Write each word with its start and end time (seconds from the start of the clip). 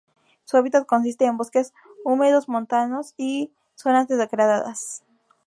Su 0.45 0.57
hábitat 0.57 0.87
consiste 0.87 1.25
en 1.25 1.37
bosques 1.37 1.73
húmedos 2.03 2.49
montanos 2.49 3.13
y 3.17 3.51
zonas 3.75 4.07
degradadas. 4.07 5.03